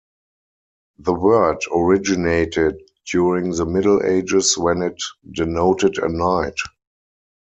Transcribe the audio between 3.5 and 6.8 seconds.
the Middle Ages when it denoted a knight.